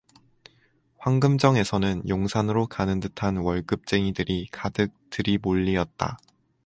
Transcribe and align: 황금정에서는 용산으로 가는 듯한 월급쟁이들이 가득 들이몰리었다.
황금정에서는 0.97 2.09
용산으로 2.09 2.65
가는 2.65 2.99
듯한 2.99 3.37
월급쟁이들이 3.37 4.47
가득 4.51 4.91
들이몰리었다. 5.11 6.17